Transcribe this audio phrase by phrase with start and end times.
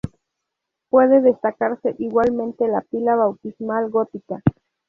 [0.89, 4.41] Puede destacarse igualmente la Pila bautismal gótica.